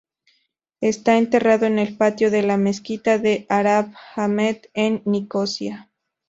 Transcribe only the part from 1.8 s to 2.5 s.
patio de